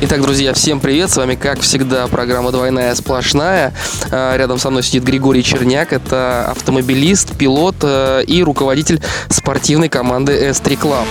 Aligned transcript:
Итак, 0.00 0.22
друзья, 0.22 0.54
всем 0.54 0.78
привет! 0.78 1.10
С 1.10 1.16
вами, 1.16 1.34
как 1.34 1.58
всегда, 1.58 2.06
программа 2.06 2.52
«Двойная 2.52 2.94
сплошная». 2.94 3.74
А, 4.12 4.36
рядом 4.36 4.58
со 4.58 4.70
мной 4.70 4.84
сидит 4.84 5.02
Григорий 5.02 5.42
Черняк. 5.42 5.92
Это 5.92 6.48
автомобилист, 6.52 7.36
пилот 7.36 7.74
э, 7.82 8.22
и 8.24 8.44
руководитель 8.44 9.02
спортивной 9.28 9.88
команды 9.88 10.50
S3 10.50 10.80
Club. 10.80 11.04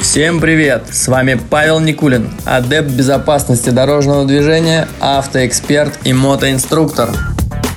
Всем 0.00 0.40
привет! 0.40 0.86
С 0.90 1.06
вами 1.06 1.40
Павел 1.48 1.78
Никулин, 1.78 2.28
адепт 2.44 2.90
безопасности 2.90 3.70
дорожного 3.70 4.24
движения, 4.24 4.88
автоэксперт 4.98 6.00
и 6.02 6.12
мотоинструктор. 6.12 7.10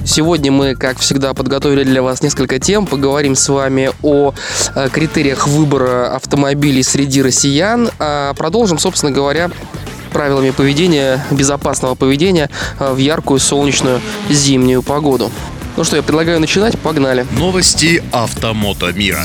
Сегодня 0.04 0.52
мы, 0.52 0.74
как 0.74 0.98
всегда, 0.98 1.36
подготовили 1.36 1.84
для 1.84 2.02
вас 2.02 2.24
несколько 2.24 2.58
тем. 2.58 2.88
Поговорим 2.88 3.36
с 3.36 3.48
вами 3.48 3.92
о 4.02 4.34
э, 4.74 4.90
критериях 4.92 5.48
выбора 5.48 6.16
автомобилей 6.16 6.82
среди 6.82 7.22
россиян. 7.22 7.92
А 8.00 8.34
продолжим, 8.34 8.80
собственно 8.80 9.12
говоря, 9.12 9.52
правилами 10.12 10.52
поведения, 10.52 11.26
безопасного 11.32 11.96
поведения 11.96 12.50
э, 12.80 12.94
в 12.94 12.98
яркую 12.98 13.40
солнечную 13.40 14.02
зимнюю 14.30 14.84
погоду. 14.84 15.32
Ну 15.78 15.84
что, 15.84 15.96
я 15.96 16.04
предлагаю 16.04 16.40
начинать. 16.40 16.78
Погнали. 16.78 17.26
Новости 17.32 18.04
автомото 18.12 18.92
мира. 18.92 19.22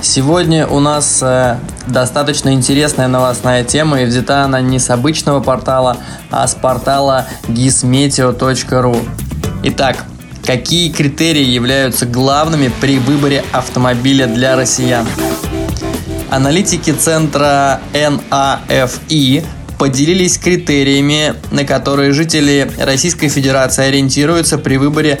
Сегодня 0.00 0.66
у 0.66 0.80
нас 0.80 1.20
э, 1.22 1.58
достаточно 1.86 2.52
интересная 2.52 3.08
новостная 3.08 3.64
тема, 3.64 4.00
и 4.00 4.04
взята 4.04 4.44
она 4.44 4.60
не 4.60 4.78
с 4.78 4.90
обычного 4.90 5.40
портала, 5.40 5.96
а 6.30 6.46
с 6.46 6.54
портала 6.54 7.26
gizmeteo.ru. 7.48 9.08
Итак, 9.64 10.04
какие 10.44 10.90
критерии 10.90 11.44
являются 11.44 12.06
главными 12.06 12.70
при 12.80 12.98
выборе 12.98 13.44
автомобиля 13.52 14.26
для 14.26 14.56
россиян? 14.56 15.06
Аналитики 16.30 16.92
центра 16.92 17.80
NAFI 17.92 19.44
поделились 19.78 20.38
критериями, 20.38 21.34
на 21.50 21.64
которые 21.64 22.12
жители 22.12 22.70
Российской 22.78 23.28
Федерации 23.28 23.84
ориентируются 23.84 24.58
при 24.58 24.76
выборе 24.76 25.20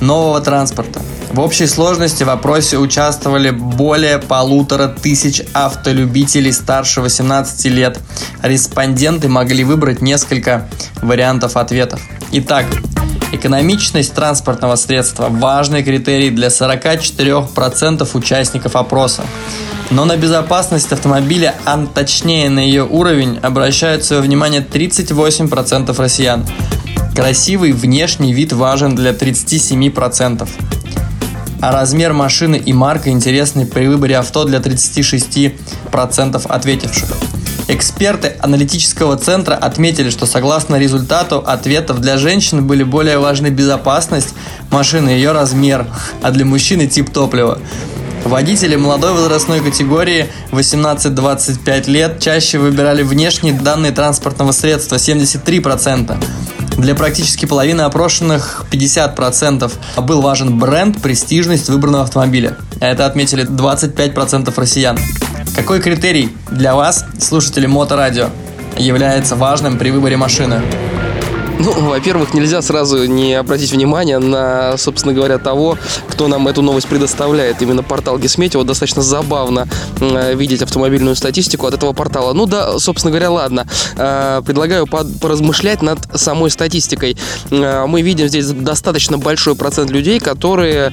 нового 0.00 0.40
транспорта. 0.40 1.00
В 1.32 1.40
общей 1.40 1.66
сложности 1.66 2.22
в 2.22 2.30
опросе 2.30 2.78
участвовали 2.78 3.50
более 3.50 4.18
полутора 4.18 4.88
тысяч 4.88 5.42
автолюбителей 5.52 6.52
старше 6.52 7.00
18 7.00 7.66
лет. 7.66 7.98
Респонденты 8.42 9.28
могли 9.28 9.64
выбрать 9.64 10.00
несколько 10.00 10.68
вариантов 11.02 11.56
ответов. 11.56 12.00
Итак, 12.32 12.64
экономичность 13.32 14.14
транспортного 14.14 14.76
средства– 14.76 15.28
важный 15.30 15.82
критерий 15.82 16.30
для 16.30 16.48
44% 16.48 18.08
участников 18.14 18.76
опроса. 18.76 19.24
Но 19.90 20.04
на 20.04 20.16
безопасность 20.16 20.92
автомобиля, 20.92 21.54
а 21.64 21.86
точнее 21.86 22.50
на 22.50 22.58
ее 22.58 22.84
уровень, 22.84 23.38
обращают 23.38 24.04
свое 24.04 24.20
внимание 24.20 24.60
38% 24.60 25.96
россиян. 25.96 26.44
Красивый 27.14 27.72
внешний 27.72 28.34
вид 28.34 28.52
важен 28.52 28.94
для 28.94 29.12
37%. 29.12 30.48
А 31.62 31.72
размер 31.72 32.12
машины 32.12 32.56
и 32.56 32.72
марка 32.72 33.10
интересны 33.10 33.64
при 33.64 33.86
выборе 33.86 34.18
авто 34.18 34.44
для 34.44 34.58
36% 34.58 36.46
ответивших. 36.46 37.08
Эксперты 37.68 38.34
аналитического 38.40 39.16
центра 39.16 39.54
отметили, 39.54 40.10
что 40.10 40.26
согласно 40.26 40.76
результату 40.76 41.38
ответов 41.38 42.00
для 42.00 42.16
женщин 42.16 42.64
были 42.64 42.84
более 42.84 43.18
важны 43.18 43.48
безопасность 43.48 44.34
машины 44.70 45.10
и 45.10 45.14
ее 45.14 45.32
размер, 45.32 45.86
а 46.22 46.30
для 46.30 46.44
мужчины 46.44 46.86
тип 46.86 47.10
топлива. 47.10 47.58
Водители 48.26 48.74
молодой 48.74 49.12
возрастной 49.12 49.60
категории 49.60 50.26
18-25 50.50 51.88
лет 51.88 52.18
чаще 52.18 52.58
выбирали 52.58 53.04
внешние 53.04 53.54
данные 53.54 53.92
транспортного 53.92 54.50
средства 54.50 54.96
73%. 54.96 56.16
Для 56.76 56.96
практически 56.96 57.46
половины 57.46 57.82
опрошенных 57.82 58.64
50% 58.68 59.72
был 60.02 60.22
важен 60.22 60.58
бренд, 60.58 61.00
престижность 61.00 61.68
выбранного 61.68 62.02
автомобиля. 62.02 62.56
Это 62.80 63.06
отметили 63.06 63.46
25% 63.46 64.52
россиян. 64.56 64.98
Какой 65.54 65.80
критерий 65.80 66.36
для 66.50 66.74
вас, 66.74 67.04
слушатели 67.20 67.66
Моторадио, 67.66 68.30
является 68.76 69.36
важным 69.36 69.78
при 69.78 69.90
выборе 69.90 70.16
машины? 70.16 70.62
Ну, 71.58 71.72
во-первых, 71.72 72.34
нельзя 72.34 72.60
сразу 72.60 73.06
не 73.06 73.34
обратить 73.34 73.72
внимание 73.72 74.18
на, 74.18 74.76
собственно 74.76 75.14
говоря, 75.14 75.38
того, 75.38 75.78
кто 76.08 76.28
нам 76.28 76.48
эту 76.48 76.60
новость 76.60 76.86
предоставляет. 76.86 77.62
Именно 77.62 77.82
портал 77.82 78.18
Гесметео. 78.18 78.62
Достаточно 78.62 79.00
забавно 79.00 79.66
э, 80.00 80.34
видеть 80.34 80.60
автомобильную 80.60 81.16
статистику 81.16 81.66
от 81.66 81.72
этого 81.72 81.94
портала. 81.94 82.34
Ну 82.34 82.44
да, 82.44 82.78
собственно 82.78 83.10
говоря, 83.10 83.30
ладно. 83.30 83.66
Э, 83.96 84.42
предлагаю 84.44 84.86
поразмышлять 84.86 85.80
над 85.80 85.98
самой 86.14 86.50
статистикой. 86.50 87.16
Э, 87.50 87.86
мы 87.86 88.02
видим 88.02 88.28
здесь 88.28 88.48
достаточно 88.48 89.16
большой 89.16 89.54
процент 89.54 89.90
людей, 89.90 90.20
которые, 90.20 90.92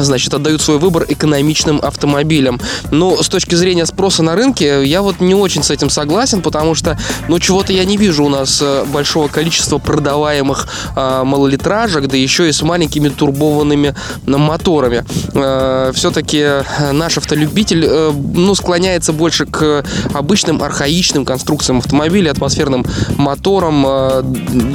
значит, 0.00 0.32
отдают 0.32 0.62
свой 0.62 0.78
выбор 0.78 1.04
экономичным 1.08 1.80
автомобилям. 1.82 2.60
Но 2.90 3.22
с 3.22 3.28
точки 3.28 3.54
зрения 3.54 3.84
спроса 3.86 4.22
на 4.22 4.34
рынке, 4.34 4.84
я 4.84 5.02
вот 5.02 5.20
не 5.20 5.34
очень 5.34 5.62
с 5.62 5.70
этим 5.70 5.90
согласен, 5.90 6.40
потому 6.40 6.74
что, 6.74 6.98
ну, 7.28 7.38
чего-то 7.38 7.72
я 7.72 7.84
не 7.84 7.96
вижу 7.96 8.24
у 8.24 8.28
нас 8.28 8.62
большого 8.86 9.28
количество 9.34 9.78
продаваемых 9.78 10.68
э, 10.94 11.22
малолитражек, 11.24 12.06
да 12.06 12.16
еще 12.16 12.48
и 12.48 12.52
с 12.52 12.62
маленькими 12.62 13.08
турбованными 13.08 13.94
моторами. 14.26 15.04
Э, 15.34 15.90
все-таки 15.94 16.62
наш 16.92 17.18
автолюбитель 17.18 17.84
э, 17.84 18.12
ну, 18.12 18.54
склоняется 18.54 19.12
больше 19.12 19.46
к 19.46 19.84
обычным 20.12 20.62
архаичным 20.62 21.24
конструкциям 21.24 21.78
автомобиля, 21.78 22.30
атмосферным 22.30 22.86
моторам. 23.16 23.84
Э, 23.86 24.22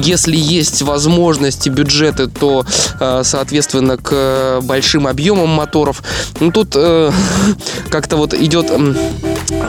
если 0.02 0.36
есть 0.36 0.82
возможности, 0.82 1.70
бюджеты, 1.70 2.26
то, 2.28 2.64
э, 3.00 3.22
соответственно, 3.24 3.96
к 3.96 4.60
большим 4.62 5.06
объемам 5.06 5.48
моторов. 5.48 6.02
Ну, 6.38 6.52
тут 6.52 6.74
э, 6.76 7.10
как-то 7.90 8.16
вот 8.16 8.34
идет 8.34 8.70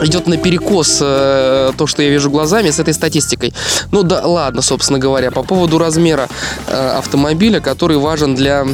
идет 0.02 0.26
на 0.26 0.36
перекос 0.36 0.98
э, 1.00 1.72
то, 1.76 1.86
что 1.86 2.02
я 2.02 2.10
вижу 2.10 2.30
глазами 2.30 2.70
с 2.70 2.78
этой 2.78 2.94
статистикой. 2.94 3.54
Ну 3.90 4.02
да, 4.02 4.26
ладно, 4.26 4.62
собственно 4.62 4.98
говоря, 4.98 5.30
по 5.30 5.42
поводу 5.42 5.78
размера 5.78 6.28
э, 6.66 6.94
автомобиля, 6.98 7.60
который 7.60 7.96
важен 7.96 8.34
для 8.34 8.66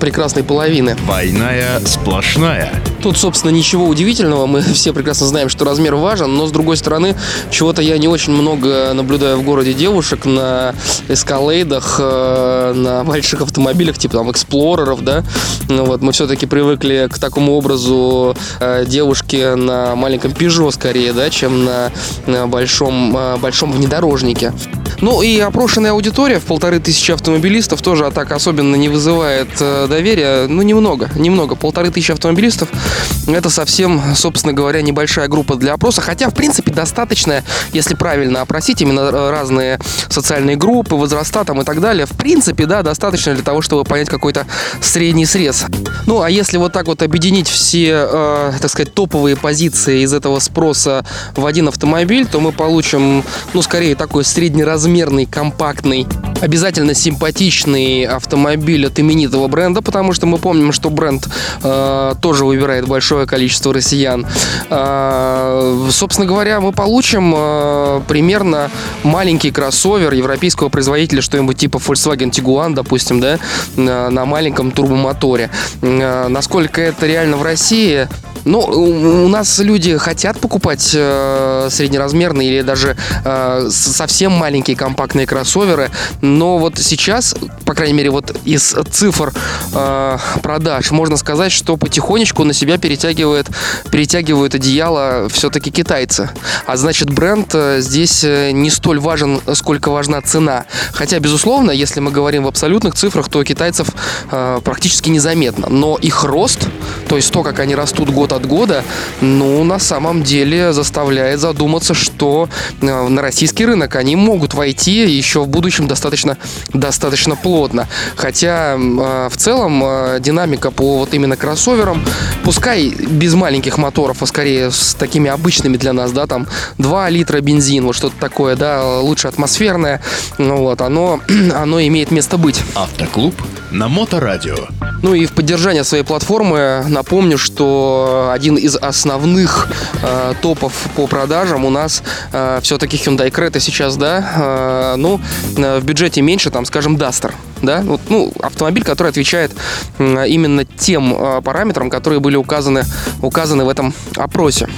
прекрасной 0.00 0.44
половины. 0.44 0.94
Двойная 0.94 1.80
сплошная. 1.84 2.72
Тут, 3.02 3.16
собственно, 3.16 3.50
ничего 3.50 3.86
удивительного. 3.86 4.46
Мы 4.46 4.60
все 4.74 4.92
прекрасно 4.92 5.26
знаем, 5.26 5.48
что 5.48 5.64
размер 5.64 5.94
важен, 5.94 6.34
но, 6.34 6.46
с 6.46 6.50
другой 6.50 6.76
стороны, 6.76 7.16
чего-то 7.50 7.82
я 7.82 7.96
не 7.98 8.08
очень 8.08 8.32
много 8.32 8.92
наблюдаю 8.92 9.38
в 9.38 9.42
городе 9.42 9.72
девушек 9.72 10.26
на 10.26 10.74
эскалейдах, 11.08 11.96
э, 11.98 12.72
на 12.74 13.04
больших 13.04 13.42
автомобилях, 13.42 13.98
типа 13.98 14.18
там 14.18 14.30
эксплореров, 14.30 15.02
да. 15.02 15.24
Ну, 15.68 15.84
вот, 15.84 16.02
мы 16.02 16.12
все-таки 16.12 16.46
привыкли 16.46 17.08
к 17.10 17.18
такому 17.18 17.54
образу 17.54 18.36
э, 18.60 18.84
девушки 18.86 19.54
на 19.54 19.94
маленьком 19.94 20.32
Peugeot 20.32 20.72
скорее, 20.72 21.12
да, 21.12 21.30
чем 21.30 21.64
на, 21.64 21.90
на 22.26 22.46
большом, 22.46 23.16
э, 23.16 23.36
большом 23.38 23.72
внедорожнике. 23.72 24.52
Ну 25.00 25.22
и 25.22 25.38
опрошенная 25.38 25.92
аудитория 25.92 26.40
в 26.40 26.44
полторы 26.44 26.78
тысячи 26.78 27.12
автомобилистов 27.12 27.80
тоже 27.80 28.10
так 28.14 28.32
особенно 28.32 28.76
не 28.76 28.90
вызывает 28.90 29.48
доверия. 29.58 30.46
Ну, 30.46 30.60
немного, 30.60 31.08
немного. 31.16 31.54
Полторы 31.54 31.90
тысячи 31.90 32.12
автомобилистов– 32.12 32.68
это 33.26 33.50
совсем, 33.50 34.00
собственно 34.14 34.52
говоря, 34.52 34.82
небольшая 34.82 35.28
группа 35.28 35.56
для 35.56 35.74
опроса. 35.74 36.00
Хотя, 36.00 36.28
в 36.30 36.34
принципе, 36.34 36.72
достаточно, 36.72 37.42
если 37.72 37.94
правильно 37.94 38.42
опросить 38.42 38.82
именно 38.82 39.10
разные 39.30 39.78
социальные 40.08 40.56
группы, 40.56 40.94
возраста 40.94 41.44
там 41.44 41.60
и 41.60 41.64
так 41.64 41.80
далее. 41.80 42.06
В 42.06 42.16
принципе, 42.16 42.66
да, 42.66 42.82
достаточно 42.82 43.34
для 43.34 43.42
того, 43.42 43.62
чтобы 43.62 43.84
понять 43.84 44.08
какой-то 44.08 44.46
средний 44.80 45.26
срез. 45.26 45.64
Ну, 46.06 46.22
а 46.22 46.30
если 46.30 46.56
вот 46.56 46.72
так 46.72 46.86
вот 46.86 47.02
объединить 47.02 47.48
все, 47.48 48.06
э, 48.10 48.52
так 48.60 48.70
сказать, 48.70 48.94
топовые 48.94 49.36
позиции 49.36 50.02
из 50.02 50.12
этого 50.12 50.38
спроса 50.38 51.04
в 51.36 51.46
один 51.46 51.68
автомобиль, 51.68 52.26
то 52.26 52.40
мы 52.40 52.52
получим, 52.52 53.24
ну, 53.54 53.62
скорее 53.62 53.94
такой 53.94 54.24
средний 54.24 54.64
размер 54.64 54.90
размерный, 54.90 55.26
компактный 55.26 56.06
обязательно 56.40 56.94
симпатичный 56.94 58.04
автомобиль 58.04 58.86
от 58.86 58.98
именитого 58.98 59.48
бренда, 59.48 59.82
потому 59.82 60.12
что 60.12 60.26
мы 60.26 60.38
помним, 60.38 60.72
что 60.72 60.90
бренд 60.90 61.28
э, 61.62 62.14
тоже 62.20 62.44
выбирает 62.44 62.86
большое 62.86 63.26
количество 63.26 63.72
россиян. 63.72 64.26
Э, 64.68 65.88
собственно 65.90 66.26
говоря, 66.26 66.60
мы 66.60 66.72
получим 66.72 67.34
э, 67.36 68.00
примерно 68.08 68.70
маленький 69.02 69.50
кроссовер 69.50 70.12
европейского 70.12 70.68
производителя, 70.68 71.22
что-нибудь 71.22 71.58
типа 71.58 71.76
Volkswagen 71.78 72.30
Tiguan, 72.30 72.74
допустим, 72.74 73.20
да, 73.20 73.38
на, 73.76 74.10
на 74.10 74.24
маленьком 74.24 74.70
турбомоторе. 74.70 75.50
Э, 75.82 76.28
насколько 76.28 76.80
это 76.80 77.06
реально 77.06 77.36
в 77.36 77.42
России, 77.42 78.08
ну, 78.44 78.60
у 78.60 79.28
нас 79.28 79.58
люди 79.58 79.96
хотят 79.96 80.38
покупать 80.38 80.92
э, 80.94 81.68
среднеразмерные 81.70 82.48
или 82.48 82.62
даже 82.62 82.96
э, 83.24 83.68
совсем 83.70 84.32
маленькие 84.32 84.76
компактные 84.76 85.26
кроссоверы, 85.26 85.90
но 86.20 86.58
вот 86.58 86.78
сейчас, 86.78 87.34
по 87.64 87.74
крайней 87.74 87.94
мере, 87.94 88.10
вот 88.10 88.36
из 88.44 88.74
цифр 88.90 89.32
э, 89.74 90.18
продаж 90.42 90.90
можно 90.90 91.16
сказать, 91.16 91.52
что 91.52 91.76
потихонечку 91.76 92.44
на 92.44 92.52
себя 92.52 92.78
перетягивает, 92.78 93.48
перетягивают 93.90 94.54
одеяло 94.54 95.28
все-таки 95.28 95.70
китайцы. 95.70 96.30
А 96.66 96.76
значит, 96.76 97.10
бренд 97.10 97.54
э, 97.54 97.80
здесь 97.80 98.24
э, 98.24 98.50
не 98.52 98.70
столь 98.70 99.00
важен, 99.00 99.40
сколько 99.54 99.90
важна 99.90 100.20
цена. 100.22 100.64
Хотя, 100.92 101.18
безусловно, 101.18 101.70
если 101.70 102.00
мы 102.00 102.10
говорим 102.10 102.44
в 102.44 102.48
абсолютных 102.48 102.94
цифрах, 102.94 103.28
то 103.28 103.42
китайцев 103.44 103.88
э, 104.30 104.60
практически 104.64 105.10
незаметно. 105.10 105.68
Но 105.68 105.96
их 105.96 106.24
рост, 106.24 106.66
то 107.08 107.16
есть 107.16 107.32
то, 107.32 107.42
как 107.42 107.58
они 107.58 107.74
растут 107.74 108.10
год 108.10 108.29
год 108.30 108.32
от 108.32 108.46
года, 108.46 108.84
ну, 109.20 109.64
на 109.64 109.78
самом 109.78 110.22
деле 110.22 110.72
заставляет 110.72 111.40
задуматься, 111.40 111.94
что 111.94 112.48
э, 112.80 113.08
на 113.08 113.22
российский 113.22 113.66
рынок 113.66 113.96
они 113.96 114.16
могут 114.16 114.54
войти 114.54 115.06
еще 115.16 115.40
в 115.40 115.48
будущем 115.48 115.88
достаточно, 115.88 116.36
достаточно 116.72 117.36
плотно. 117.36 117.88
Хотя 118.16 118.74
э, 118.74 119.28
в 119.30 119.36
целом 119.36 119.82
э, 119.84 120.18
динамика 120.20 120.70
по 120.70 120.98
вот 120.98 121.14
именно 121.14 121.36
кроссоверам, 121.36 122.04
пускай 122.44 122.88
без 122.90 123.34
маленьких 123.34 123.78
моторов, 123.78 124.22
а 124.22 124.26
скорее 124.26 124.70
с 124.70 124.94
такими 124.94 125.30
обычными 125.30 125.76
для 125.76 125.92
нас, 125.92 126.12
да, 126.12 126.26
там 126.26 126.46
2 126.78 127.10
литра 127.10 127.40
бензин, 127.40 127.84
вот 127.84 127.96
что-то 127.96 128.16
такое, 128.20 128.56
да, 128.56 129.00
лучше 129.00 129.28
атмосферное, 129.28 130.00
ну 130.38 130.58
вот, 130.58 130.80
оно, 130.80 131.20
оно 131.54 131.80
имеет 131.80 132.10
место 132.10 132.38
быть. 132.38 132.62
Автоклуб 132.74 133.34
на 133.70 133.88
Моторадио. 133.88 134.68
Ну 135.02 135.14
и 135.14 135.26
в 135.26 135.32
поддержание 135.32 135.84
своей 135.84 136.04
платформы 136.04 136.84
напомню, 136.88 137.38
что 137.38 138.30
один 138.32 138.56
из 138.56 138.76
основных 138.76 139.68
э, 140.02 140.34
топов 140.42 140.74
по 140.94 141.06
продажам 141.06 141.64
у 141.64 141.70
нас 141.70 142.02
э, 142.32 142.60
все-таки 142.62 142.96
Hyundai 142.96 143.30
Creta 143.30 143.60
сейчас, 143.60 143.96
да, 143.96 144.94
э, 144.94 144.96
ну, 144.96 145.20
э, 145.56 145.78
в 145.78 145.84
бюджете 145.84 146.20
меньше, 146.20 146.50
там, 146.50 146.66
скажем, 146.66 146.96
Duster, 146.96 147.32
да, 147.62 147.80
вот, 147.80 148.00
ну, 148.10 148.30
автомобиль, 148.42 148.84
который 148.84 149.08
отвечает 149.08 149.52
э, 149.98 150.28
именно 150.28 150.64
тем 150.64 151.14
э, 151.14 151.40
параметрам, 151.42 151.88
которые 151.88 152.20
были 152.20 152.36
указаны, 152.36 152.84
указаны 153.22 153.64
в 153.64 153.68
этом 153.70 153.94
опросе. 154.16 154.68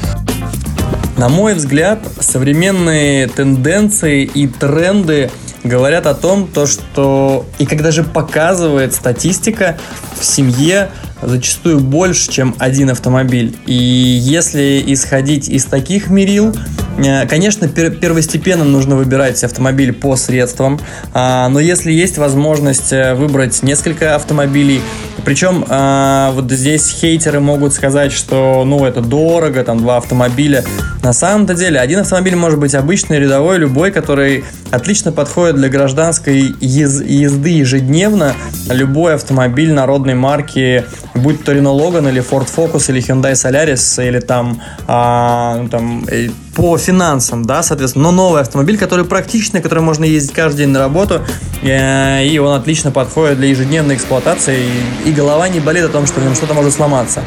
На 1.17 1.29
мой 1.29 1.55
взгляд, 1.55 2.01
современные 2.21 3.29
тенденции 3.29 4.25
и 4.25 4.47
тренды 4.47 5.31
говорят 5.65 6.07
о 6.07 6.15
том, 6.15 6.49
то, 6.49 6.67
что 6.67 7.47
и 7.59 7.67
когда 7.67 7.91
же 7.91 8.05
показывает 8.05 8.95
статистика, 8.95 9.77
в 10.19 10.25
семье 10.25 10.91
зачастую 11.23 11.81
больше, 11.81 12.31
чем 12.31 12.55
один 12.59 12.91
автомобиль. 12.91 13.57
И 13.67 13.75
если 13.75 14.83
исходить 14.87 15.49
из 15.49 15.65
таких 15.65 16.11
мерил, 16.11 16.55
э, 16.99 17.27
конечно, 17.27 17.69
первостепенно 17.69 18.65
нужно 18.65 18.97
выбирать 18.97 19.43
автомобиль 19.45 19.93
по 19.93 20.17
средствам, 20.17 20.81
а, 21.15 21.49
но 21.49 21.61
если 21.61 21.93
есть 21.93 22.19
возможность 22.19 22.93
э, 22.93 23.15
выбрать 23.15 23.63
несколько 23.63 24.17
автомобилей, 24.17 24.81
причем 25.25 25.65
а, 25.69 26.33
вот 26.33 26.51
здесь 26.51 26.89
хейтеры 26.89 27.41
могут 27.41 27.73
сказать, 27.73 28.13
что 28.13 28.65
ну 28.65 28.85
это 28.85 29.01
дорого, 29.01 29.63
там 29.65 29.79
два 29.79 29.99
автомобиля. 29.99 30.65
На 31.03 31.13
самом-то 31.13 31.55
деле 31.55 31.81
один 31.81 32.01
автомобиль 32.01 32.37
может 32.37 32.59
быть 32.59 32.75
обычный, 32.75 33.19
рядовой, 33.19 33.59
любой, 33.59 33.91
который 33.91 34.45
отлично 34.71 35.13
подходит 35.13 35.57
для 35.57 35.69
гражданской 35.69 36.55
езды 36.61 37.51
ежедневно. 37.51 38.35
Любой 38.69 39.15
автомобиль 39.15 39.73
народной 39.73 40.15
марки 40.15 40.85
будь 41.15 41.45
то 41.45 41.53
Renault 41.53 41.79
Logan 41.79 42.09
или 42.09 42.23
Ford 42.23 42.49
Focus 42.55 42.91
или 42.91 43.01
Hyundai 43.01 43.33
Solaris 43.33 44.07
или 44.07 44.21
там, 44.21 44.61
а, 44.87 45.57
ну, 45.57 45.69
там 45.69 46.05
э, 46.09 46.29
по 46.55 46.77
финансам, 46.77 47.45
да, 47.45 47.63
соответственно, 47.63 48.05
но 48.05 48.13
новый 48.13 48.43
автомобиль, 48.43 48.77
который 48.77 49.05
практичный, 49.05 49.61
который 49.61 49.81
можно 49.81 50.05
ездить 50.05 50.33
каждый 50.33 50.59
день 50.59 50.69
на 50.69 50.81
работу, 50.81 51.23
э, 51.63 52.27
и 52.27 52.39
он 52.39 52.55
отлично 52.55 52.91
подходит 52.91 53.39
для 53.39 53.49
ежедневной 53.49 53.97
эксплуатации, 53.97 54.59
и, 55.05 55.11
и 55.11 55.13
голова 55.13 55.49
не 55.49 55.61
болит 55.61 55.85
о 55.85 55.89
том, 55.89 56.07
что 56.07 56.21
в 56.21 56.25
нем 56.25 56.35
что-то 56.35 56.55
может 56.55 56.75
сломаться. 56.75 57.23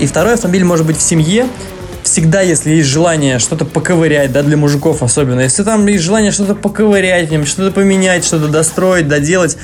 И 0.00 0.06
второй 0.06 0.34
автомобиль 0.34 0.64
может 0.64 0.86
быть 0.86 0.96
в 0.96 1.02
семье, 1.02 1.46
всегда, 2.02 2.40
если 2.40 2.70
есть 2.70 2.88
желание 2.88 3.38
что-то 3.38 3.64
поковырять, 3.64 4.32
да, 4.32 4.42
для 4.42 4.56
мужиков 4.56 5.02
особенно, 5.02 5.40
если 5.40 5.62
там 5.62 5.86
есть 5.86 6.04
желание 6.04 6.30
что-то 6.30 6.54
поковырять, 6.54 7.28
что-то 7.46 7.72
поменять, 7.72 8.24
что-то 8.24 8.48
достроить, 8.48 9.08
доделать, 9.08 9.56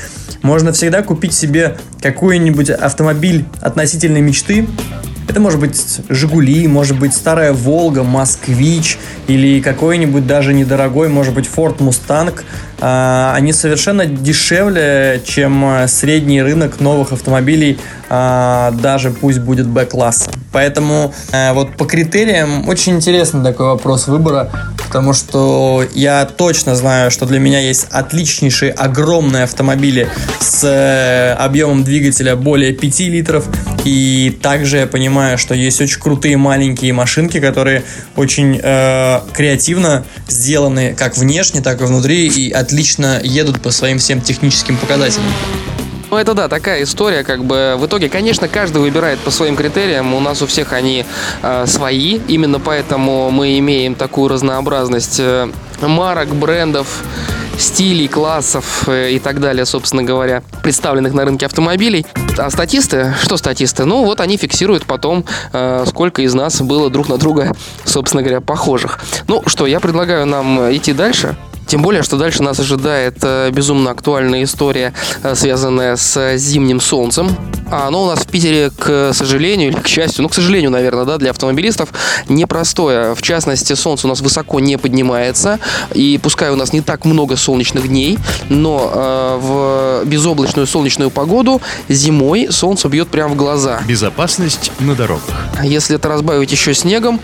можно 0.43 0.73
всегда 0.73 1.03
купить 1.03 1.33
себе 1.33 1.79
какой-нибудь 2.01 2.71
автомобиль 2.71 3.47
относительной 3.61 4.21
мечты, 4.21 4.69
это 5.29 5.41
может 5.41 5.61
быть 5.61 6.01
Жигули, 6.09 6.67
может 6.67 6.99
быть 6.99 7.15
старая 7.15 7.53
Волга, 7.53 8.03
Москвич 8.03 8.99
или 9.29 9.61
какой-нибудь 9.61 10.27
даже 10.27 10.53
недорогой, 10.53 11.09
может 11.09 11.35
быть 11.35 11.47
Ford 11.47 11.79
Mustang. 11.79 12.43
А, 12.85 13.33
они 13.37 13.53
совершенно 13.53 14.07
дешевле, 14.07 15.23
чем 15.25 15.87
средний 15.87 16.43
рынок 16.43 16.81
новых 16.81 17.13
автомобилей, 17.13 17.79
а, 18.09 18.73
даже 18.73 19.11
пусть 19.11 19.39
будет 19.39 19.69
Б-класса. 19.69 20.33
Поэтому 20.53 21.15
э, 21.33 21.55
вот 21.55 21.77
по 21.79 21.87
критериям 21.87 22.69
очень 22.69 22.97
интересный 22.97 23.43
такой 23.43 23.69
вопрос 23.69 24.07
выбора, 24.07 24.51
потому 24.77 25.15
что 25.15 25.83
я 25.95 26.27
точно 26.27 26.77
знаю, 26.77 27.11
что 27.11 27.25
для 27.25 27.39
меня 27.39 27.61
есть 27.61 27.87
отличнейшие 27.91 28.71
огромные 28.73 29.45
автомобили 29.45 30.09
с 30.41 30.63
э, 30.63 31.33
объемом 31.43 31.85
двигателя 31.85 32.37
более 32.37 32.75
5 32.75 33.01
литров, 33.01 33.47
и 33.85 34.39
также 34.43 34.77
я 34.77 34.87
понимаю, 34.87 35.39
что 35.39 35.55
есть 35.55 35.81
очень 35.81 35.99
крутые 35.99 36.37
маленькие 36.37 36.93
машинки, 36.93 37.41
которые 37.41 37.83
очень 38.15 38.61
э, 38.63 39.21
креативно 39.33 40.05
сделаны 40.29 40.95
как 40.95 41.17
внешне, 41.17 41.63
так 41.63 41.81
и 41.81 41.85
внутри, 41.85 42.29
и 42.29 42.51
отлично 42.51 42.72
едут 43.23 43.61
по 43.61 43.71
своим 43.71 43.99
всем 43.99 44.21
техническим 44.21 44.77
показателям. 44.77 45.27
Ну, 46.13 46.19
это 46.19 46.35
да, 46.35 46.47
такая 46.49 46.83
история, 46.83 47.25
как 47.25 47.43
бы 47.43 47.75
в 47.79 47.87
итоге, 47.87 48.11
конечно, 48.11 48.47
каждый 48.47 48.83
выбирает 48.83 49.19
по 49.21 49.31
своим 49.31 49.57
критериям. 49.57 50.13
У 50.13 50.21
нас 50.21 50.43
у 50.43 50.47
всех 50.47 50.75
они 50.75 51.07
э, 51.43 51.65
свои. 51.67 52.21
Именно 52.29 52.61
поэтому 52.61 53.31
мы 53.31 53.59
имеем 53.59 53.95
такую 53.95 54.29
разнообразность 54.29 55.19
э, 55.19 55.51
марок, 55.81 56.29
брендов 56.35 56.87
стилей, 57.57 58.09
классов 58.09 58.89
э, 58.89 59.13
и 59.13 59.19
так 59.19 59.41
далее, 59.41 59.65
собственно 59.65 60.03
говоря, 60.03 60.43
представленных 60.63 61.15
на 61.15 61.25
рынке 61.25 61.47
автомобилей. 61.47 62.05
А 62.37 62.51
статисты, 62.51 63.15
что 63.23 63.39
статисты? 63.39 63.87
Ну 63.87 64.05
вот 64.05 64.21
они 64.21 64.37
фиксируют 64.37 64.85
потом, 64.85 65.25
э, 65.55 65.85
сколько 65.87 66.21
из 66.21 66.35
нас 66.35 66.61
было 66.61 66.91
друг 66.91 67.09
на 67.09 67.17
друга, 67.17 67.53
собственно 67.85 68.23
говоря, 68.23 68.43
похожих. 68.43 69.01
Ну 69.29 69.43
что, 69.47 69.67
я 69.67 69.81
предлагаю 69.81 70.27
нам 70.27 70.71
идти 70.75 70.93
дальше. 70.93 71.37
Тем 71.73 71.81
более, 71.81 72.03
что 72.03 72.19
дальше 72.19 72.43
нас 72.43 72.61
ожидает 72.61 73.17
э, 73.23 73.51
безумно 73.51 73.93
актуальная 73.93 74.45
история, 74.45 74.93
э, 75.23 75.35
связанная 75.35 75.97
с 75.97 76.37
зимним 76.37 76.83
солнцем. 76.83 77.35
А 77.71 77.87
оно 77.87 78.03
у 78.03 78.07
нас 78.07 78.19
в 78.19 78.27
Питере, 78.27 78.71
к 78.71 79.15
сожалению, 79.15 79.71
или 79.71 79.81
к 79.81 79.89
счастью, 79.89 80.23
ну, 80.23 80.29
к 80.29 80.35
сожалению, 80.35 80.71
наверное, 80.71 81.07
да, 81.07 81.17
для 81.17 81.31
автомобилистов, 81.31 81.89
непростое. 82.29 83.15
В 83.15 83.23
частности, 83.23 83.73
солнце 83.73 84.07
у 84.07 84.11
нас 84.11 84.21
высоко 84.21 84.61
не 84.61 84.77
поднимается, 84.77 85.59
и 85.95 86.21
пускай 86.23 86.51
у 86.51 86.57
нас 86.57 86.75
не 86.75 86.83
так 86.83 87.07
много 87.07 87.37
солнечных 87.37 87.89
дней, 87.89 88.19
но 88.51 88.91
э, 88.93 89.39
в 89.41 90.05
безоблачную 90.05 90.67
солнечную 90.67 91.11
погоду 91.11 91.63
зимой 91.89 92.49
солнце 92.51 92.91
бьет 92.91 93.09
прямо 93.09 93.33
в 93.33 93.37
глаза. 93.37 93.81
Безопасность 93.89 94.73
на 94.79 94.95
дорогах. 94.95 95.23
Если 95.63 95.97
это 95.97 96.11
разбавить 96.11 96.53
еще 96.53 96.75
снегом 96.75 97.19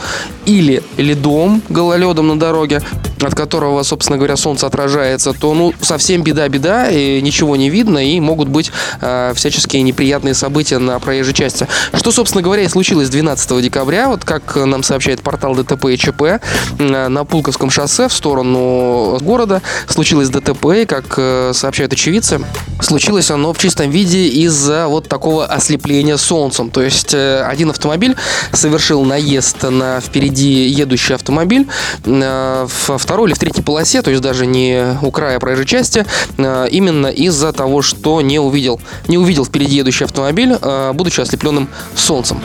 или 0.46 0.82
ледом, 0.96 1.60
гололедом 1.68 2.28
на 2.28 2.38
дороге, 2.38 2.80
от 3.20 3.34
которого, 3.34 3.82
собственно 3.82 4.16
говоря, 4.16 4.37
солнце 4.38 4.66
отражается, 4.66 5.32
то 5.32 5.54
ну 5.54 5.74
совсем 5.80 6.22
беда-беда, 6.22 6.90
и 6.90 7.20
ничего 7.20 7.56
не 7.56 7.70
видно, 7.70 7.98
и 7.98 8.20
могут 8.20 8.48
быть 8.48 8.70
э, 9.00 9.32
всяческие 9.34 9.82
неприятные 9.82 10.34
события 10.34 10.78
на 10.78 10.98
проезжей 10.98 11.34
части. 11.34 11.66
Что, 11.94 12.12
собственно 12.12 12.42
говоря, 12.42 12.62
и 12.62 12.68
случилось 12.68 13.08
12 13.08 13.62
декабря, 13.62 14.08
вот 14.08 14.24
как 14.24 14.56
нам 14.56 14.82
сообщает 14.82 15.20
портал 15.22 15.54
ДТП 15.54 15.86
и 15.86 15.96
ЧП, 15.98 16.22
э, 16.22 17.08
на 17.08 17.24
Пулковском 17.24 17.70
шоссе 17.70 18.08
в 18.08 18.12
сторону 18.12 19.18
города 19.20 19.62
случилось 19.86 20.28
ДТП, 20.28 20.66
и, 20.82 20.86
как 20.86 21.14
э, 21.16 21.52
сообщают 21.54 21.92
очевидцы, 21.92 22.40
случилось 22.80 23.30
оно 23.30 23.52
в 23.52 23.58
чистом 23.58 23.90
виде 23.90 24.28
из-за 24.28 24.86
вот 24.88 25.08
такого 25.08 25.46
ослепления 25.46 26.16
солнцем. 26.16 26.70
То 26.70 26.82
есть 26.82 27.14
э, 27.14 27.42
один 27.42 27.70
автомобиль 27.70 28.16
совершил 28.52 29.04
наезд 29.04 29.62
на 29.62 30.00
впереди 30.00 30.68
едущий 30.68 31.14
автомобиль, 31.14 31.66
э, 32.04 32.66
в 32.68 32.98
второй 32.98 33.28
или 33.28 33.34
в 33.34 33.38
третьей 33.38 33.62
полосе, 33.62 34.02
то 34.02 34.10
есть 34.10 34.22
даже 34.28 34.44
не 34.44 34.98
у 35.00 35.10
края 35.10 35.38
проезжей 35.38 35.64
части, 35.64 36.04
именно 36.36 37.06
из-за 37.06 37.54
того, 37.54 37.80
что 37.80 38.20
не 38.20 38.38
увидел, 38.38 38.78
не 39.08 39.16
увидел 39.16 39.46
впереди 39.46 39.76
едущий 39.76 40.04
автомобиль, 40.04 40.54
будучи 40.92 41.22
ослепленным 41.22 41.68
солнцем. 41.96 42.38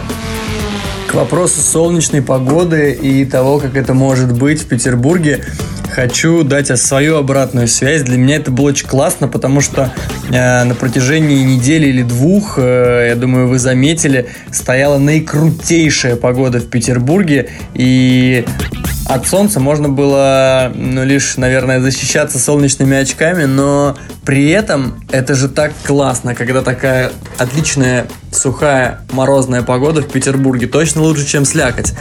К 1.07 1.15
вопросу 1.15 1.59
солнечной 1.59 2.21
погоды 2.21 2.93
и 2.93 3.25
того, 3.25 3.59
как 3.59 3.75
это 3.75 3.93
может 3.93 4.31
быть 4.31 4.61
в 4.61 4.67
Петербурге, 4.67 5.43
хочу 5.89 6.43
дать 6.43 6.79
свою 6.79 7.17
обратную 7.17 7.67
связь. 7.67 8.03
Для 8.03 8.17
меня 8.17 8.37
это 8.37 8.49
было 8.49 8.69
очень 8.69 8.87
классно, 8.87 9.27
потому 9.27 9.59
что 9.59 9.91
э, 10.31 10.63
на 10.63 10.73
протяжении 10.73 11.43
недели 11.43 11.87
или 11.87 12.01
двух, 12.01 12.55
э, 12.57 13.07
я 13.09 13.15
думаю, 13.15 13.49
вы 13.49 13.59
заметили, 13.59 14.27
стояла 14.51 14.97
наикрутейшая 14.97 16.15
погода 16.15 16.59
в 16.59 16.67
Петербурге. 16.67 17.49
И 17.73 18.45
от 19.05 19.27
солнца 19.27 19.59
можно 19.59 19.89
было, 19.89 20.71
ну, 20.73 21.03
лишь, 21.03 21.37
наверное, 21.37 21.79
защищаться 21.79 22.39
солнечными 22.39 22.97
очками, 22.97 23.45
но 23.45 23.95
при 24.25 24.49
этом 24.49 25.03
это 25.11 25.35
же 25.35 25.49
так 25.49 25.73
классно, 25.85 26.35
когда 26.35 26.61
такая 26.61 27.11
отличная 27.37 28.07
сухая 28.31 29.01
морозная 29.11 29.61
погода 29.63 30.01
в 30.01 30.07
Петербурге. 30.07 30.67
Точно 30.67 31.01
лучше, 31.01 31.25
чем 31.25 31.45
слякоть. 31.45 31.93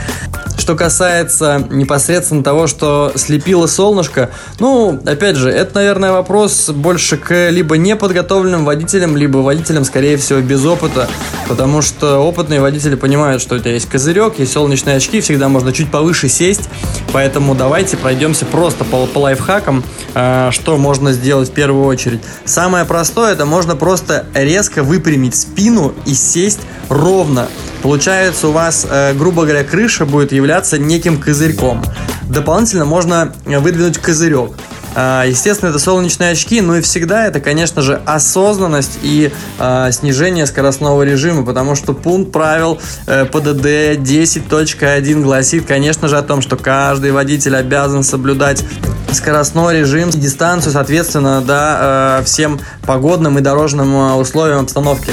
Что 0.59 0.77
касается 0.77 1.67
непосредственно 1.71 2.45
того, 2.45 2.67
что 2.67 3.13
слепило 3.17 3.67
солнышко, 3.67 4.31
ну, 4.61 5.01
опять 5.05 5.37
же, 5.37 5.51
это, 5.51 5.77
наверное, 5.77 6.13
вопрос 6.13 6.71
больше 6.71 7.17
к 7.17 7.51
либо 7.51 7.77
неподготовленным 7.77 8.65
водителям, 8.65 9.17
либо 9.17 9.39
водителям, 9.39 9.85
скорее 9.85 10.17
всего, 10.19 10.41
без 10.41 10.65
опыта, 10.65 11.09
потому 11.49 11.83
что 11.83 12.19
опытные 12.19 12.61
водители 12.61 12.95
понимают, 12.95 13.43
что 13.43 13.57
у 13.57 13.59
тебя 13.59 13.73
есть 13.73 13.89
козырек, 13.89 14.39
есть 14.39 14.53
солнечные 14.53 14.97
очки, 14.97 15.21
всегда 15.21 15.49
можно 15.49 15.73
чуть 15.73 15.91
повыше 15.91 16.29
сесть, 16.29 16.69
поэтому 17.13 17.55
давайте 17.55 17.97
пройдемся 17.97 18.45
просто 18.47 18.85
по, 18.85 19.07
по 19.07 19.19
лайфхакам, 19.19 19.83
э, 20.15 20.51
что 20.53 20.77
можно 20.77 21.13
сделать 21.13 21.49
в 21.49 21.53
первую 21.53 21.87
очередь. 21.87 22.12
Самое 22.45 22.85
простое, 22.85 23.33
это 23.33 23.47
можно 23.47 23.77
просто 23.77 24.27
резко 24.35 24.83
выпрямить 24.83 25.35
спину 25.35 25.95
и 26.07 26.15
сесть 26.15 26.61
ровно. 26.89 27.49
Получается, 27.83 28.49
у 28.49 28.53
вас, 28.53 28.87
э, 28.89 29.15
грубо 29.15 29.43
говоря, 29.43 29.65
крыша 29.65 30.07
будет 30.07 30.33
являться 30.33 30.79
неким 30.79 31.21
козырьком. 31.21 31.85
Дополнительно 32.29 32.85
можно 32.85 33.33
выдвинуть 33.45 33.99
козырек. 33.99 34.53
А, 34.95 35.25
естественно, 35.25 35.71
это 35.71 35.79
солнечные 35.79 36.33
очки, 36.33 36.61
ну 36.61 36.77
и 36.77 36.81
всегда 36.81 37.27
это, 37.27 37.41
конечно 37.41 37.83
же, 37.83 38.01
осознанность 38.05 38.99
и 39.03 39.33
э, 39.59 39.93
снижение 39.93 40.47
скоростного 40.47 41.03
режима, 41.03 41.45
потому 41.45 41.75
что 41.75 41.95
пункт 41.95 42.33
правил 42.33 42.81
э, 43.07 43.25
ПДД 43.25 43.99
10.1 43.99 45.23
гласит, 45.23 45.67
конечно 45.67 46.09
же, 46.09 46.19
о 46.19 46.23
том, 46.23 46.43
что 46.43 46.57
каждый 46.57 47.13
водитель 47.13 47.57
обязан 47.57 48.03
соблюдать 48.03 48.65
скоростной 49.13 49.81
режим, 49.81 50.11
дистанцию, 50.11 50.73
соответственно, 50.73 51.41
да, 51.41 52.21
э, 52.21 52.25
всем 52.25 52.61
погодным 52.87 53.39
и 53.39 53.41
дорожным 53.41 53.95
э, 53.95 54.15
условиям 54.15 54.61
обстановки 54.61 55.13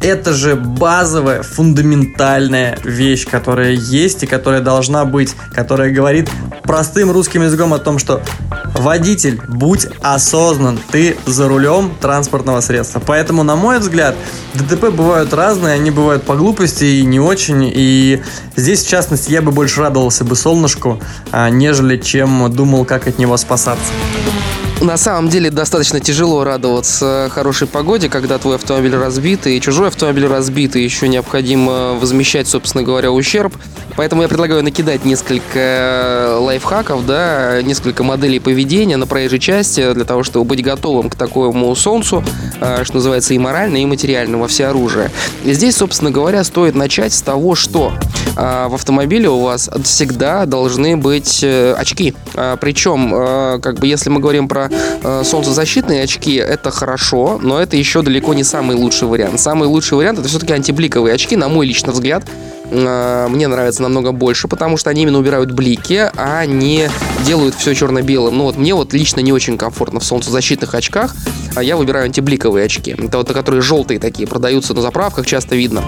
это 0.00 0.32
же 0.32 0.56
базовая, 0.56 1.42
фундаментальная 1.42 2.78
вещь, 2.84 3.26
которая 3.26 3.72
есть 3.72 4.22
и 4.22 4.26
которая 4.26 4.60
должна 4.60 5.04
быть, 5.04 5.34
которая 5.54 5.90
говорит 5.90 6.30
простым 6.62 7.10
русским 7.10 7.42
языком 7.42 7.74
о 7.74 7.78
том, 7.78 7.98
что 7.98 8.22
водитель, 8.74 9.40
будь 9.48 9.86
осознан, 10.00 10.78
ты 10.90 11.16
за 11.26 11.48
рулем 11.48 11.92
транспортного 12.00 12.60
средства. 12.60 13.02
Поэтому, 13.04 13.42
на 13.42 13.56
мой 13.56 13.78
взгляд, 13.78 14.16
ДТП 14.54 14.90
бывают 14.90 15.34
разные, 15.34 15.74
они 15.74 15.90
бывают 15.90 16.22
по 16.22 16.34
глупости 16.34 16.84
и 16.84 17.04
не 17.04 17.20
очень. 17.20 17.70
И 17.72 18.22
здесь, 18.56 18.84
в 18.84 18.88
частности, 18.88 19.30
я 19.30 19.42
бы 19.42 19.52
больше 19.52 19.80
радовался 19.80 20.24
бы 20.24 20.34
солнышку, 20.34 21.00
а, 21.30 21.50
нежели 21.50 21.98
чем 21.98 22.50
думал, 22.50 22.84
как 22.84 23.06
от 23.06 23.18
него 23.18 23.36
спасаться. 23.36 23.92
На 24.80 24.96
самом 24.96 25.28
деле 25.28 25.50
достаточно 25.50 26.00
тяжело 26.00 26.42
радоваться 26.42 27.28
хорошей 27.30 27.68
погоде, 27.68 28.08
когда 28.08 28.38
твой 28.38 28.54
автомобиль 28.54 28.96
разбит, 28.96 29.46
и 29.46 29.60
чужой 29.60 29.88
автомобиль 29.88 30.26
разбит, 30.26 30.74
и 30.74 30.82
еще 30.82 31.06
необходимо 31.06 31.92
возмещать, 32.00 32.48
собственно 32.48 32.82
говоря, 32.82 33.12
ущерб. 33.12 33.54
Поэтому 33.96 34.22
я 34.22 34.28
предлагаю 34.28 34.64
накидать 34.64 35.04
несколько 35.04 36.38
лайфхаков, 36.40 37.04
да, 37.04 37.60
несколько 37.60 38.04
моделей 38.04 38.40
поведения 38.40 38.96
на 38.96 39.06
проезжей 39.06 39.38
части 39.38 39.92
для 39.92 40.04
того, 40.04 40.22
чтобы 40.22 40.46
быть 40.46 40.62
готовым 40.62 41.10
к 41.10 41.14
такому 41.14 41.74
солнцу, 41.76 42.24
что 42.60 42.94
называется, 42.94 43.34
и 43.34 43.38
морально, 43.38 43.78
и 43.78 43.86
материально 43.86 44.38
во 44.38 44.48
всеоружие. 44.48 45.10
И 45.44 45.52
здесь, 45.52 45.76
собственно 45.76 46.10
говоря, 46.10 46.44
стоит 46.44 46.74
начать 46.74 47.12
с 47.12 47.22
того, 47.22 47.54
что 47.54 47.92
а, 48.36 48.68
в 48.68 48.74
автомобиле 48.74 49.28
у 49.28 49.40
вас 49.40 49.70
всегда 49.84 50.46
должны 50.46 50.96
быть 50.96 51.40
э, 51.42 51.74
очки. 51.74 52.14
А, 52.34 52.56
Причем, 52.56 53.60
как 53.60 53.78
бы, 53.78 53.86
если 53.86 54.10
мы 54.10 54.20
говорим 54.20 54.48
про 54.48 54.70
э, 54.70 55.22
солнцезащитные 55.24 56.04
очки 56.04 56.34
это 56.34 56.70
хорошо, 56.70 57.38
но 57.42 57.60
это 57.60 57.76
еще 57.76 58.02
далеко 58.02 58.34
не 58.34 58.44
самый 58.44 58.76
лучший 58.76 59.08
вариант. 59.08 59.40
Самый 59.40 59.68
лучший 59.68 59.98
вариант 59.98 60.18
это 60.18 60.28
все-таки 60.28 60.52
антибликовые 60.52 61.14
очки, 61.14 61.36
на 61.36 61.48
мой 61.48 61.66
личный 61.66 61.92
взгляд. 61.92 62.24
Мне 62.70 63.48
нравится 63.48 63.82
намного 63.82 64.12
больше, 64.12 64.46
потому 64.46 64.76
что 64.76 64.90
они 64.90 65.02
именно 65.02 65.18
убирают 65.18 65.50
блики, 65.50 66.08
а 66.16 66.46
не 66.46 66.88
делают 67.26 67.56
все 67.56 67.74
черно-белым. 67.74 68.38
Ну 68.38 68.44
вот 68.44 68.56
мне 68.56 68.74
вот 68.74 68.92
лично 68.92 69.18
не 69.18 69.32
очень 69.32 69.58
комфортно 69.58 69.98
в 69.98 70.04
солнцезащитных 70.04 70.72
очках, 70.72 71.16
а 71.16 71.39
я 71.60 71.76
выбираю 71.76 72.06
антибликовые 72.06 72.66
очки. 72.66 72.92
Это 72.98 73.18
вот 73.18 73.32
которые 73.32 73.62
желтые 73.62 73.98
такие, 73.98 74.28
продаются 74.28 74.74
на 74.74 74.82
заправках, 74.82 75.26
часто 75.26 75.56
видно. 75.56 75.82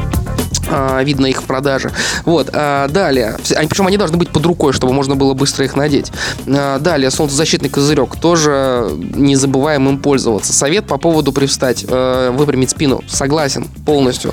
А, 0.70 1.02
видно 1.02 1.26
их 1.26 1.42
в 1.42 1.44
продаже. 1.44 1.92
Вот, 2.24 2.50
а, 2.52 2.88
далее, 2.88 3.36
причем 3.68 3.86
они 3.86 3.96
должны 3.96 4.16
быть 4.16 4.30
под 4.30 4.46
рукой, 4.46 4.72
чтобы 4.72 4.92
можно 4.92 5.16
было 5.16 5.34
быстро 5.34 5.64
их 5.64 5.76
надеть. 5.76 6.12
А, 6.46 6.78
далее, 6.78 7.10
солнцезащитный 7.10 7.68
козырек, 7.68 8.16
тоже 8.16 8.88
не 9.14 9.36
забываем 9.36 9.88
им 9.88 9.98
пользоваться. 9.98 10.52
Совет 10.52 10.86
по 10.86 10.98
поводу 10.98 11.32
привстать, 11.32 11.84
выпрямить 11.84 12.70
спину, 12.70 13.02
согласен 13.08 13.66
полностью, 13.84 14.32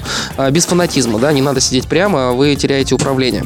без 0.52 0.66
фанатизма, 0.66 1.20
да, 1.20 1.32
не 1.32 1.42
надо 1.42 1.60
сидеть 1.60 1.88
прямо, 1.88 2.32
вы 2.32 2.56
теряете 2.56 2.96
управление. 2.96 3.44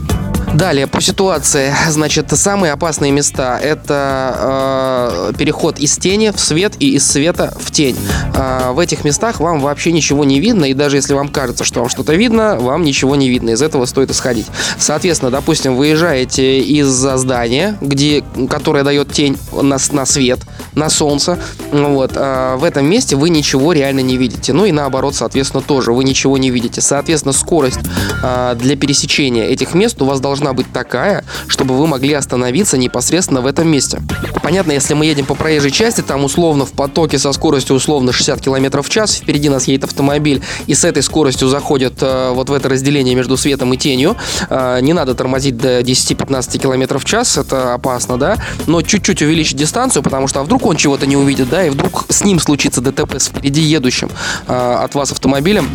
Далее, 0.53 0.85
по 0.85 1.01
ситуации, 1.01 1.73
значит, 1.89 2.29
самые 2.29 2.73
опасные 2.73 3.11
места– 3.11 3.59
это 3.61 5.31
э, 5.31 5.33
переход 5.35 5.79
из 5.79 5.97
тени 5.97 6.29
в 6.29 6.39
свет 6.39 6.75
и 6.79 6.93
из 6.93 7.07
света 7.07 7.57
в 7.59 7.71
тень. 7.71 7.97
Э, 8.35 8.71
в 8.71 8.77
этих 8.77 9.03
местах 9.03 9.39
вам 9.39 9.61
вообще 9.61 9.91
ничего 9.91 10.23
не 10.23 10.39
видно, 10.39 10.65
и 10.65 10.75
даже 10.75 10.97
если 10.97 11.15
вам 11.15 11.29
кажется, 11.29 11.63
что 11.63 11.79
вам 11.79 11.89
что-то 11.89 12.13
видно, 12.13 12.57
вам 12.59 12.83
ничего 12.83 13.15
не 13.15 13.29
видно. 13.29 13.49
Из 13.49 13.63
этого 13.63 13.85
стоит 13.85 14.11
исходить. 14.11 14.45
Соответственно, 14.77 15.31
допустим, 15.31 15.75
выезжаете 15.75 16.59
из-за 16.59 17.17
здания, 17.17 17.75
где, 17.81 18.23
которое 18.47 18.83
дает 18.83 19.11
тень 19.11 19.39
на, 19.59 19.77
на 19.91 20.05
свет, 20.05 20.39
на 20.75 20.89
солнце, 20.91 21.39
вот, 21.71 22.11
э, 22.15 22.55
в 22.57 22.63
этом 22.63 22.85
месте 22.85 23.15
вы 23.15 23.29
ничего 23.29 23.73
реально 23.73 24.01
не 24.01 24.17
видите. 24.17 24.53
Ну 24.53 24.65
и 24.65 24.71
наоборот, 24.71 25.15
соответственно, 25.15 25.63
тоже 25.63 25.93
вы 25.93 26.03
ничего 26.03 26.37
не 26.37 26.51
видите. 26.51 26.79
Соответственно, 26.79 27.33
скорость 27.33 27.79
э, 28.21 28.55
для 28.59 28.75
пересечения 28.75 29.45
этих 29.45 29.73
мест 29.73 29.99
у 29.99 30.05
вас 30.05 30.19
должна 30.19 30.42
должна 30.43 30.53
быть 30.53 30.71
такая, 30.73 31.23
чтобы 31.47 31.77
вы 31.77 31.87
могли 31.87 32.13
остановиться 32.13 32.77
непосредственно 32.77 33.39
в 33.39 33.45
этом 33.45 33.67
месте. 33.69 34.01
Понятно, 34.41 34.73
если 34.73 34.93
мы 34.93 35.05
едем 35.05 35.25
по 35.25 35.35
проезжей 35.35 35.71
части, 35.71 36.01
там 36.01 36.25
условно 36.25 36.65
в 36.65 36.73
потоке 36.73 37.17
со 37.17 37.31
скоростью 37.31 37.77
условно 37.77 38.11
60 38.11 38.41
км 38.41 38.81
в 38.81 38.89
час, 38.89 39.15
впереди 39.15 39.47
нас 39.47 39.67
едет 39.67 39.85
автомобиль, 39.85 40.41
и 40.67 40.73
с 40.73 40.83
этой 40.83 41.01
скоростью 41.01 41.47
заходит 41.47 41.93
э, 42.01 42.31
вот 42.33 42.49
в 42.49 42.53
это 42.53 42.67
разделение 42.67 43.15
между 43.15 43.37
светом 43.37 43.73
и 43.73 43.77
тенью, 43.77 44.17
э, 44.49 44.79
не 44.81 44.91
надо 44.91 45.15
тормозить 45.15 45.55
до 45.55 45.79
10-15 45.79 46.59
км 46.59 46.97
в 46.99 47.05
час, 47.05 47.37
это 47.37 47.73
опасно, 47.73 48.17
да, 48.17 48.37
но 48.67 48.81
чуть-чуть 48.81 49.21
увеличить 49.21 49.55
дистанцию, 49.55 50.03
потому 50.03 50.27
что 50.27 50.41
а 50.41 50.43
вдруг 50.43 50.65
он 50.65 50.75
чего-то 50.75 51.05
не 51.05 51.15
увидит, 51.15 51.49
да, 51.49 51.65
и 51.65 51.69
вдруг 51.69 52.05
с 52.09 52.25
ним 52.25 52.39
случится 52.39 52.81
ДТП 52.81 53.15
с 53.15 53.27
впереди 53.27 53.61
едущим 53.61 54.09
э, 54.47 54.53
от 54.53 54.93
вас 54.93 55.13
автомобилем, 55.13 55.69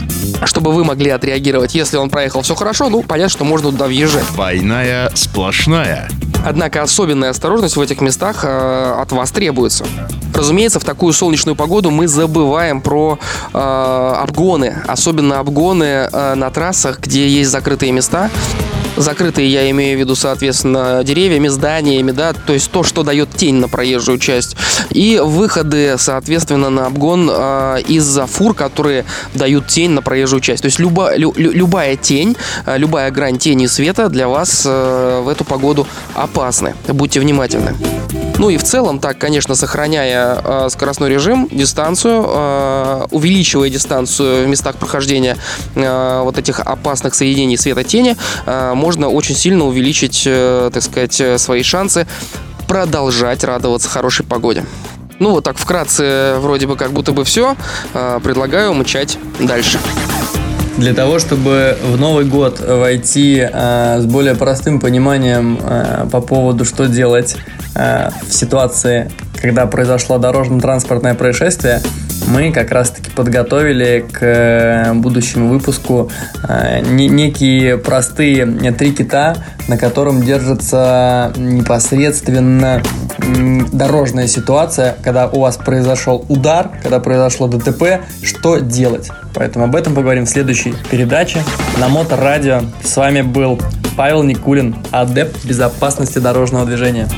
чтобы 0.44 0.72
вы 0.72 0.84
могли 0.84 1.08
отреагировать. 1.10 1.74
Если 1.74 1.96
он 1.96 2.10
проехал 2.10 2.42
все 2.42 2.54
хорошо, 2.54 2.90
ну, 2.90 3.02
понятно, 3.02 3.30
что 3.30 3.44
можно 3.44 3.70
туда 3.70 3.86
въезжать. 3.86 4.26
Двойная 4.58 5.08
сплошная. 5.14 6.08
Однако 6.44 6.82
особенная 6.82 7.30
осторожность 7.30 7.76
в 7.76 7.80
этих 7.80 8.00
местах 8.00 8.40
э, 8.42 8.94
от 9.00 9.12
вас 9.12 9.30
требуется. 9.30 9.86
Разумеется, 10.34 10.80
в 10.80 10.84
такую 10.84 11.12
солнечную 11.12 11.54
погоду 11.54 11.92
мы 11.92 12.08
забываем 12.08 12.80
про 12.80 13.20
э, 13.54 13.56
обгоны, 13.56 14.82
особенно 14.88 15.38
обгоны 15.38 15.84
э, 15.84 16.34
на 16.34 16.50
трассах, 16.50 16.98
где 16.98 17.28
есть 17.28 17.50
закрытые 17.50 17.92
места. 17.92 18.30
Закрытые 18.98 19.50
я 19.50 19.70
имею 19.70 19.96
в 19.96 20.00
виду, 20.00 20.16
соответственно, 20.16 21.02
деревьями, 21.04 21.48
зданиями, 21.48 22.10
да, 22.10 22.32
то 22.32 22.52
есть 22.52 22.70
то, 22.70 22.82
что 22.82 23.04
дает 23.04 23.30
тень 23.30 23.56
на 23.56 23.68
проезжую 23.68 24.18
часть. 24.18 24.56
И 24.90 25.20
выходы, 25.22 25.94
соответственно, 25.98 26.68
на 26.68 26.86
обгон 26.86 27.30
э, 27.32 27.82
из-за 27.86 28.26
фур, 28.26 28.54
которые 28.54 29.04
дают 29.34 29.68
тень 29.68 29.90
на 29.90 30.02
проезжую 30.02 30.40
часть. 30.40 30.62
То 30.62 30.66
есть 30.66 30.78
люба, 30.80 31.14
лю, 31.16 31.32
любая 31.36 31.96
тень, 31.96 32.36
э, 32.66 32.76
любая 32.76 33.10
грань 33.10 33.38
тени 33.38 33.66
света 33.66 34.08
для 34.08 34.28
вас 34.28 34.64
э, 34.66 35.20
в 35.24 35.28
эту 35.28 35.44
погоду 35.44 35.86
опасны. 36.14 36.74
Будьте 36.88 37.20
внимательны. 37.20 37.74
Ну 38.38 38.50
и 38.50 38.56
в 38.56 38.62
целом, 38.62 39.00
так, 39.00 39.18
конечно, 39.18 39.54
сохраняя 39.54 40.40
э, 40.42 40.68
скоростной 40.70 41.10
режим, 41.10 41.48
дистанцию, 41.50 42.24
э, 42.24 43.06
увеличивая 43.10 43.68
дистанцию 43.68 44.46
в 44.46 44.48
местах 44.48 44.76
прохождения 44.76 45.36
э, 45.74 46.20
вот 46.22 46.38
этих 46.38 46.60
опасных 46.60 47.14
соединений 47.14 47.56
света-тени, 47.56 48.16
э, 48.46 48.72
можно 48.74 49.08
очень 49.08 49.34
сильно 49.34 49.64
увеличить, 49.64 50.22
э, 50.26 50.70
так 50.72 50.82
сказать, 50.82 51.40
свои 51.40 51.62
шансы 51.62 52.06
продолжать 52.68 53.42
радоваться 53.42 53.88
хорошей 53.88 54.24
погоде. 54.24 54.64
Ну 55.18 55.32
вот 55.32 55.42
так 55.42 55.58
вкратце 55.58 56.36
вроде 56.38 56.66
бы 56.66 56.76
как 56.76 56.92
будто 56.92 57.12
бы 57.12 57.24
все. 57.24 57.56
Э, 57.92 58.20
предлагаю 58.22 58.72
мычать 58.74 59.18
дальше. 59.40 59.80
Для 60.76 60.94
того, 60.94 61.18
чтобы 61.18 61.76
в 61.82 61.98
Новый 61.98 62.24
год 62.24 62.60
войти 62.60 63.38
э, 63.40 64.00
с 64.00 64.04
более 64.06 64.36
простым 64.36 64.78
пониманием 64.78 65.58
э, 65.60 66.06
по 66.12 66.20
поводу, 66.20 66.64
что 66.64 66.86
делать 66.86 67.36
э, 67.78 68.10
в 68.28 68.32
ситуации, 68.32 69.10
когда 69.40 69.66
произошло 69.66 70.18
дорожно-транспортное 70.18 71.14
происшествие, 71.14 71.80
мы 72.26 72.52
как 72.52 72.70
раз-таки 72.72 73.10
подготовили 73.10 74.04
к 74.10 74.18
э, 74.22 74.92
будущему 74.94 75.48
выпуску 75.48 76.10
э, 76.46 76.80
некие 76.80 77.78
простые 77.78 78.46
три 78.72 78.92
кита, 78.92 79.36
на 79.66 79.78
котором 79.78 80.22
держится 80.22 81.32
непосредственно 81.36 82.82
дорожная 83.72 84.26
ситуация, 84.26 84.96
когда 85.02 85.28
у 85.28 85.40
вас 85.40 85.56
произошел 85.56 86.24
удар, 86.28 86.70
когда 86.82 87.00
произошло 87.00 87.48
ДТП, 87.48 88.00
что 88.22 88.58
делать. 88.58 89.10
Поэтому 89.34 89.66
об 89.66 89.76
этом 89.76 89.94
поговорим 89.94 90.26
в 90.26 90.28
следующей 90.28 90.74
передаче 90.90 91.42
на 91.78 91.88
Моторадио. 91.88 92.62
С 92.82 92.96
вами 92.96 93.22
был 93.22 93.58
Павел 93.96 94.22
Никулин, 94.22 94.76
адепт 94.90 95.44
безопасности 95.44 96.18
дорожного 96.18 96.66
движения. 96.66 97.08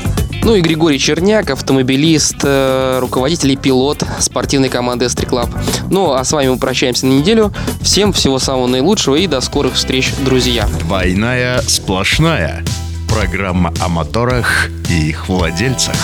Ну 0.43 0.55
и 0.55 0.61
Григорий 0.61 0.97
Черняк, 0.97 1.51
автомобилист, 1.51 2.37
э, 2.43 2.99
руководитель 2.99 3.51
и 3.51 3.55
пилот 3.55 4.03
спортивной 4.19 4.69
команды 4.69 5.05
Эстри 5.05 5.27
Клаб. 5.27 5.49
Ну, 5.89 6.13
а 6.13 6.23
с 6.23 6.31
вами 6.31 6.49
мы 6.49 6.57
прощаемся 6.57 7.05
на 7.05 7.11
неделю. 7.11 7.53
Всем 7.81 8.11
всего 8.11 8.39
самого 8.39 8.67
наилучшего 8.67 9.15
и 9.15 9.27
до 9.27 9.39
скорых 9.41 9.75
встреч, 9.75 10.11
друзья. 10.25 10.67
Двойная 10.79 11.61
сплошная. 11.61 12.63
Программа 13.07 13.73
о 13.79 13.87
моторах 13.89 14.69
и 14.89 15.09
их 15.09 15.27
владельцах. 15.27 15.95